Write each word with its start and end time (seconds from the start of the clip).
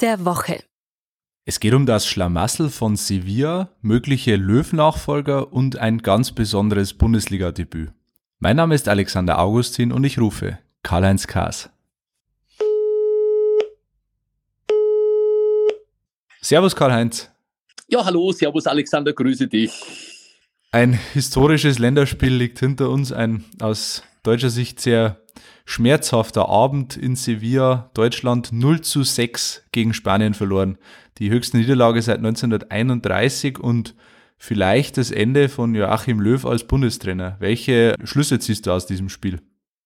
Der 0.00 0.24
Woche. 0.24 0.62
Es 1.44 1.60
geht 1.60 1.74
um 1.74 1.86
das 1.86 2.06
Schlamassel 2.06 2.70
von 2.70 2.96
Sevilla, 2.96 3.70
mögliche 3.80 4.36
Löw-Nachfolger 4.36 5.52
und 5.52 5.76
ein 5.76 5.98
ganz 5.98 6.32
besonderes 6.32 6.94
Bundesliga-Debüt. 6.94 7.92
Mein 8.38 8.56
Name 8.56 8.74
ist 8.74 8.88
Alexander 8.88 9.38
Augustin 9.38 9.92
und 9.92 10.04
ich 10.04 10.18
rufe 10.18 10.58
Karl-Heinz 10.82 11.26
Kaas. 11.26 11.70
Servus 16.40 16.74
Karl-Heinz. 16.74 17.30
Ja, 17.88 18.04
hallo, 18.04 18.32
Servus 18.32 18.66
Alexander, 18.66 19.12
grüße 19.12 19.48
dich. 19.48 19.72
Ein 20.70 20.92
historisches 21.12 21.78
Länderspiel 21.78 22.34
liegt 22.34 22.58
hinter 22.60 22.88
uns, 22.90 23.12
ein 23.12 23.44
aus 23.60 24.02
deutscher 24.22 24.50
Sicht 24.50 24.80
sehr 24.80 25.21
schmerzhafter 25.64 26.48
Abend 26.48 26.96
in 26.96 27.16
Sevilla. 27.16 27.90
Deutschland 27.94 28.52
0 28.52 28.80
zu 28.80 29.02
6 29.02 29.64
gegen 29.72 29.94
Spanien 29.94 30.34
verloren. 30.34 30.78
Die 31.18 31.30
höchste 31.30 31.56
Niederlage 31.56 32.02
seit 32.02 32.18
1931 32.18 33.58
und 33.58 33.94
vielleicht 34.38 34.96
das 34.96 35.10
Ende 35.10 35.48
von 35.48 35.74
Joachim 35.74 36.20
Löw 36.20 36.44
als 36.44 36.66
Bundestrainer. 36.66 37.36
Welche 37.38 37.94
Schlüsse 38.04 38.38
ziehst 38.38 38.66
du 38.66 38.72
aus 38.72 38.86
diesem 38.86 39.08
Spiel? 39.08 39.40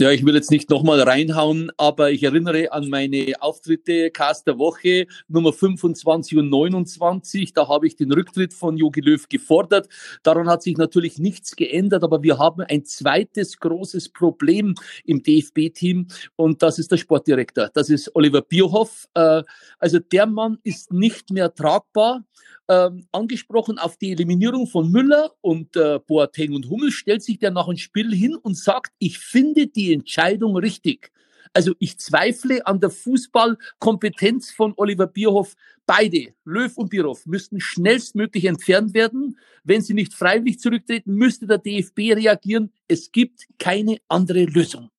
Ja, 0.00 0.12
ich 0.12 0.24
will 0.24 0.36
jetzt 0.36 0.52
nicht 0.52 0.70
nochmal 0.70 1.00
reinhauen, 1.00 1.72
aber 1.76 2.12
ich 2.12 2.22
erinnere 2.22 2.70
an 2.70 2.88
meine 2.88 3.32
Auftritte 3.40 4.12
Cast 4.12 4.46
der 4.46 4.56
Woche 4.56 5.08
Nummer 5.26 5.52
25 5.52 6.38
und 6.38 6.50
29. 6.50 7.52
Da 7.52 7.66
habe 7.66 7.88
ich 7.88 7.96
den 7.96 8.12
Rücktritt 8.12 8.54
von 8.54 8.76
Jogi 8.76 9.00
Löw 9.00 9.28
gefordert. 9.28 9.88
Daran 10.22 10.48
hat 10.48 10.62
sich 10.62 10.76
natürlich 10.76 11.18
nichts 11.18 11.56
geändert, 11.56 12.04
aber 12.04 12.22
wir 12.22 12.38
haben 12.38 12.62
ein 12.62 12.84
zweites 12.84 13.58
großes 13.58 14.10
Problem 14.10 14.76
im 15.04 15.20
DFB-Team 15.20 16.06
und 16.36 16.62
das 16.62 16.78
ist 16.78 16.92
der 16.92 16.98
Sportdirektor. 16.98 17.68
Das 17.74 17.90
ist 17.90 18.14
Oliver 18.14 18.42
Bierhoff. 18.42 19.08
Äh, 19.14 19.42
also 19.80 19.98
der 19.98 20.26
Mann 20.26 20.58
ist 20.62 20.92
nicht 20.92 21.32
mehr 21.32 21.52
tragbar 21.52 22.22
ähm, 22.68 23.06
angesprochen 23.12 23.78
auf 23.78 23.96
die 23.96 24.12
Eliminierung 24.12 24.66
von 24.66 24.90
Müller 24.90 25.32
und 25.40 25.76
äh, 25.76 25.98
Boateng 26.06 26.52
und 26.52 26.68
Hummel, 26.68 26.92
stellt 26.92 27.22
sich 27.22 27.38
der 27.38 27.50
nach 27.50 27.66
dem 27.66 27.76
Spiel 27.76 28.14
hin 28.14 28.34
und 28.34 28.56
sagt, 28.56 28.92
ich 28.98 29.18
finde 29.18 29.66
die 29.66 29.92
Entscheidung 29.92 30.56
richtig. 30.56 31.10
Also 31.54 31.72
ich 31.78 31.98
zweifle 31.98 32.66
an 32.66 32.80
der 32.80 32.90
Fußballkompetenz 32.90 34.50
von 34.50 34.74
Oliver 34.76 35.06
Bierhoff. 35.06 35.54
Beide, 35.86 36.34
Löw 36.44 36.76
und 36.76 36.90
Bierhoff, 36.90 37.24
müssten 37.24 37.60
schnellstmöglich 37.60 38.44
entfernt 38.44 38.92
werden. 38.94 39.38
Wenn 39.64 39.80
sie 39.80 39.94
nicht 39.94 40.12
freiwillig 40.12 40.60
zurücktreten, 40.60 41.14
müsste 41.14 41.46
der 41.46 41.58
DFB 41.58 42.14
reagieren. 42.16 42.72
Es 42.86 43.10
gibt 43.12 43.46
keine 43.58 43.96
andere 44.08 44.44
Lösung. 44.44 44.90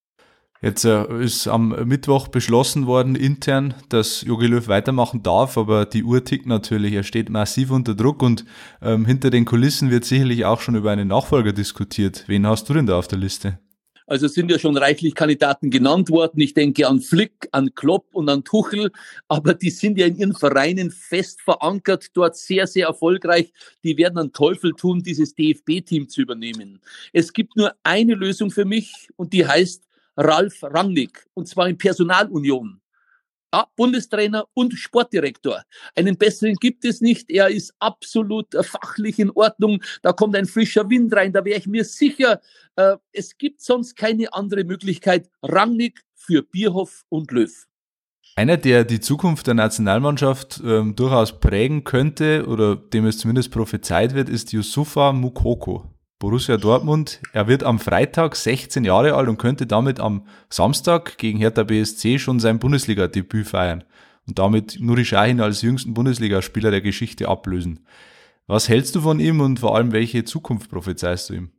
Jetzt 0.62 0.84
äh, 0.84 1.24
ist 1.24 1.48
am 1.48 1.70
Mittwoch 1.88 2.28
beschlossen 2.28 2.86
worden 2.86 3.16
intern, 3.16 3.76
dass 3.88 4.24
Jogi 4.24 4.48
Löw 4.48 4.68
weitermachen 4.68 5.24
darf, 5.24 5.58
aber 5.58 5.86
die 5.86 6.04
Uhr 6.04 6.26
tickt 6.26 6.48
natürlich. 6.48 6.94
Er 6.94 7.04
steht 7.04 7.30
massiv 7.30 7.72
unter 7.72 7.96
Druck 7.96 8.22
und 8.22 8.44
ähm, 8.82 9.06
hinter 9.06 9.30
den 9.30 9.46
Kulissen 9.46 9.90
wird 9.90 10.04
sicherlich 10.04 10.44
auch 10.44 10.60
schon 10.60 10.76
über 10.76 10.92
einen 10.92 11.08
Nachfolger 11.08 11.54
diskutiert. 11.54 12.26
Wen 12.28 12.46
hast 12.46 12.68
du 12.68 12.74
denn 12.74 12.88
da 12.88 13.00
auf 13.00 13.08
der 13.08 13.20
Liste? 13.20 13.58
Also 14.06 14.28
sind 14.28 14.50
ja 14.50 14.58
schon 14.58 14.76
reichlich 14.76 15.14
Kandidaten 15.14 15.70
genannt 15.70 16.10
worden. 16.10 16.42
Ich 16.42 16.56
denke 16.56 16.88
an 16.88 17.00
Flick, 17.00 17.48
an 17.52 17.74
Klopp 17.76 18.08
und 18.12 18.28
an 18.28 18.44
Tuchel, 18.44 18.92
aber 19.28 19.54
die 19.54 19.70
sind 19.70 20.00
ja 20.00 20.08
in 20.08 20.18
ihren 20.18 20.34
Vereinen 20.34 20.90
fest 20.90 21.42
verankert, 21.42 22.08
dort 22.16 22.36
sehr, 22.36 22.66
sehr 22.66 22.88
erfolgreich. 22.88 23.54
Die 23.84 23.96
werden 23.98 24.18
einen 24.18 24.34
Teufel 24.34 24.74
tun, 24.74 25.04
dieses 25.04 25.36
DFB-Team 25.36 26.10
zu 26.10 26.22
übernehmen. 26.22 26.82
Es 27.14 27.32
gibt 27.32 27.56
nur 27.56 27.76
eine 27.84 28.16
Lösung 28.16 28.50
für 28.50 28.66
mich 28.66 29.10
und 29.16 29.32
die 29.32 29.46
heißt 29.48 29.89
Ralf 30.20 30.62
Rangnick, 30.64 31.26
und 31.34 31.48
zwar 31.48 31.70
in 31.70 31.78
Personalunion. 31.78 32.82
Ja, 33.52 33.66
Bundestrainer 33.76 34.46
und 34.54 34.74
Sportdirektor. 34.74 35.64
Einen 35.96 36.18
besseren 36.18 36.56
gibt 36.56 36.86
es 36.86 37.02
nicht. 37.02 37.32
Er 37.32 37.50
ist 37.50 37.74
absolut 37.80 38.54
äh, 38.54 38.62
fachlich 38.62 39.18
in 39.18 39.32
Ordnung. 39.32 39.82
Da 40.04 40.14
kommt 40.14 40.36
ein 40.36 40.46
frischer 40.46 40.88
Wind 40.88 41.16
rein. 41.16 41.34
Da 41.34 41.44
wäre 41.44 41.58
ich 41.58 41.66
mir 41.66 41.84
sicher, 41.84 42.42
äh, 42.76 42.98
es 43.12 43.40
gibt 43.40 43.62
sonst 43.62 43.96
keine 43.96 44.32
andere 44.34 44.66
Möglichkeit. 44.66 45.32
Rangnick 45.42 46.02
für 46.14 46.44
Bierhoff 46.44 47.06
und 47.10 47.32
Löw. 47.32 47.66
Einer, 48.36 48.58
der 48.58 48.86
die 48.86 49.00
Zukunft 49.00 49.48
der 49.48 49.56
Nationalmannschaft 49.56 50.62
ähm, 50.64 50.96
durchaus 50.96 51.40
prägen 51.40 51.84
könnte 51.84 52.46
oder 52.46 52.76
dem 52.76 53.08
es 53.08 53.18
zumindest 53.18 53.50
prophezeit 53.50 54.14
wird, 54.14 54.30
ist 54.30 54.54
Yusufa 54.54 55.12
Mukoko. 55.12 55.90
Borussia 56.20 56.58
Dortmund. 56.58 57.22
Er 57.32 57.48
wird 57.48 57.64
am 57.64 57.80
Freitag 57.80 58.36
16 58.36 58.84
Jahre 58.84 59.14
alt 59.14 59.30
und 59.30 59.38
könnte 59.38 59.66
damit 59.66 60.02
am 60.02 60.28
Samstag 60.50 61.18
gegen 61.18 61.40
Hertha 61.40 61.64
BSC 61.64 62.20
schon 62.20 62.42
sein 62.42 62.60
Bundesliga-Debüt 62.60 63.48
feiern 63.48 63.86
und 64.28 64.38
damit 64.38 64.82
Nuri 64.82 65.06
Sahin 65.06 65.40
als 65.40 65.62
jüngsten 65.62 65.94
Bundesligaspieler 65.94 66.72
der 66.72 66.82
Geschichte 66.82 67.30
ablösen. 67.30 67.86
Was 68.48 68.68
hältst 68.68 68.96
du 68.96 69.02
von 69.02 69.22
ihm 69.22 69.40
und 69.40 69.62
vor 69.62 69.78
allem 69.78 69.94
welche 69.94 70.26
Zukunft 70.26 70.70
prophezeist 70.70 71.30
du 71.30 71.36
ihm? 71.36 71.52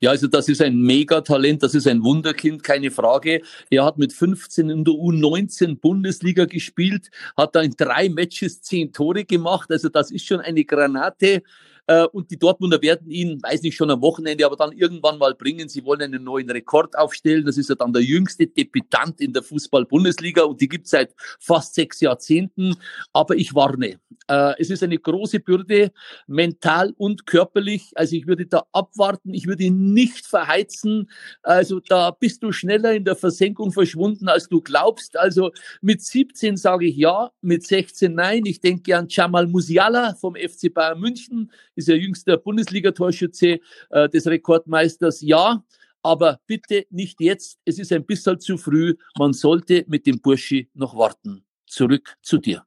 Ja, 0.00 0.10
also 0.10 0.26
das 0.28 0.48
ist 0.48 0.60
ein 0.60 0.78
Megatalent, 0.80 1.62
das 1.62 1.74
ist 1.74 1.86
ein 1.86 2.02
Wunderkind, 2.02 2.62
keine 2.62 2.90
Frage. 2.90 3.40
Er 3.70 3.86
hat 3.86 3.96
mit 3.96 4.12
15 4.12 4.68
in 4.68 4.84
der 4.84 4.94
U19 4.94 5.80
Bundesliga 5.80 6.44
gespielt, 6.44 7.10
hat 7.36 7.56
da 7.56 7.62
in 7.62 7.74
drei 7.76 8.10
Matches 8.10 8.60
zehn 8.60 8.92
Tore 8.92 9.24
gemacht. 9.24 9.70
Also 9.70 9.88
das 9.88 10.10
ist 10.10 10.26
schon 10.26 10.40
eine 10.40 10.64
Granate. 10.64 11.42
Äh, 11.88 12.06
und 12.12 12.30
die 12.30 12.38
Dortmunder 12.38 12.80
werden 12.82 13.10
ihn, 13.10 13.42
weiß 13.42 13.62
nicht 13.62 13.74
schon 13.74 13.90
am 13.90 14.02
Wochenende, 14.02 14.44
aber 14.44 14.56
dann 14.56 14.72
irgendwann 14.72 15.16
mal 15.16 15.34
bringen. 15.34 15.70
Sie 15.70 15.84
wollen 15.84 16.02
einen 16.02 16.22
neuen 16.22 16.50
Rekord 16.50 16.96
aufstellen. 16.96 17.46
Das 17.46 17.56
ist 17.56 17.70
ja 17.70 17.74
dann 17.74 17.94
der 17.94 18.02
jüngste 18.02 18.46
Debütant 18.46 19.20
in 19.22 19.32
der 19.32 19.42
Fußball-Bundesliga 19.42 20.42
und 20.42 20.60
die 20.60 20.68
gibt 20.68 20.84
es 20.84 20.90
seit 20.90 21.14
fast 21.40 21.74
sechs 21.74 22.00
Jahrzehnten. 22.00 22.76
Aber 23.14 23.36
ich 23.36 23.54
warne. 23.54 23.98
Äh, 24.28 24.52
es 24.58 24.68
ist 24.68 24.82
eine 24.82 24.98
große 24.98 25.40
Bürde, 25.40 25.90
mental 26.26 26.92
und 26.98 27.24
körperlich. 27.24 27.92
Also 27.94 28.16
ich 28.16 28.26
würde 28.26 28.44
da 28.44 28.64
abwarten. 28.72 29.32
Ich 29.32 29.46
würde 29.46 29.64
ihn 29.64 29.94
nicht 29.94 30.26
verheizen. 30.26 31.08
Also 31.42 31.80
da 31.80 32.10
bist 32.10 32.42
du 32.42 32.52
schneller 32.52 32.92
in 32.92 33.06
der 33.06 33.16
Versenkung 33.16 33.72
verschwunden, 33.72 34.28
als 34.28 34.48
du 34.48 34.60
glaubst. 34.60 35.16
Also 35.16 35.52
mit 35.80 36.02
17 36.02 36.58
sage 36.58 36.84
ich 36.86 36.96
ja, 36.96 37.30
mit 37.40 37.66
16 37.66 38.14
nein. 38.14 38.44
Ich 38.44 38.60
denke 38.60 38.94
an 38.94 39.06
Jamal 39.08 39.46
Musiala 39.46 40.14
vom 40.16 40.34
FC 40.34 40.72
Bayern 40.74 41.00
München 41.00 41.50
ist 41.78 41.88
ja 41.88 41.94
jüngster 41.94 42.36
Bundesliga-Torschütze 42.36 43.60
äh, 43.90 44.08
des 44.08 44.26
Rekordmeisters. 44.26 45.22
Ja, 45.22 45.64
aber 46.02 46.40
bitte 46.46 46.86
nicht 46.90 47.20
jetzt. 47.20 47.58
Es 47.64 47.78
ist 47.78 47.92
ein 47.92 48.04
bisschen 48.04 48.40
zu 48.40 48.58
früh. 48.58 48.94
Man 49.18 49.32
sollte 49.32 49.84
mit 49.88 50.06
dem 50.06 50.20
Burschi 50.20 50.68
noch 50.74 50.96
warten. 50.96 51.44
Zurück 51.66 52.16
zu 52.22 52.38
dir. 52.38 52.64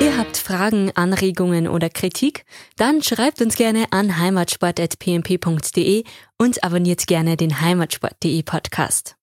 Ihr 0.00 0.18
habt 0.18 0.36
Fragen, 0.36 0.92
Anregungen 0.94 1.66
oder 1.68 1.88
Kritik? 1.88 2.44
Dann 2.76 3.02
schreibt 3.02 3.40
uns 3.40 3.56
gerne 3.56 3.86
an 3.90 4.18
heimatsport.pmp.de 4.18 6.04
und 6.38 6.62
abonniert 6.62 7.06
gerne 7.06 7.36
den 7.36 7.60
heimatsport.de 7.60 8.42
Podcast. 8.42 9.16